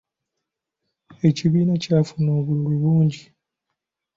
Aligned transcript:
Ekibiina 1.27 1.73
kyafuna 1.83 2.29
obululu 2.39 2.75
bungi. 2.81 3.23